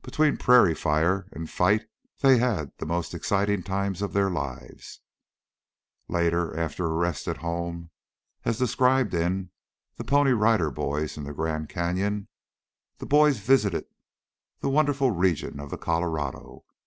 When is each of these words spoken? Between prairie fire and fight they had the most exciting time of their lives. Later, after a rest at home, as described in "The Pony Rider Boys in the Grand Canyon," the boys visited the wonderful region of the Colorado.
Between 0.00 0.38
prairie 0.38 0.74
fire 0.74 1.28
and 1.32 1.50
fight 1.50 1.84
they 2.22 2.38
had 2.38 2.72
the 2.78 2.86
most 2.86 3.12
exciting 3.12 3.62
time 3.62 3.94
of 4.00 4.14
their 4.14 4.30
lives. 4.30 5.00
Later, 6.08 6.58
after 6.58 6.86
a 6.86 6.92
rest 6.94 7.28
at 7.28 7.36
home, 7.36 7.90
as 8.46 8.56
described 8.58 9.12
in 9.12 9.50
"The 9.96 10.04
Pony 10.04 10.30
Rider 10.32 10.70
Boys 10.70 11.18
in 11.18 11.24
the 11.24 11.34
Grand 11.34 11.68
Canyon," 11.68 12.28
the 12.96 13.04
boys 13.04 13.40
visited 13.40 13.84
the 14.60 14.70
wonderful 14.70 15.10
region 15.10 15.60
of 15.60 15.68
the 15.68 15.76
Colorado. 15.76 16.64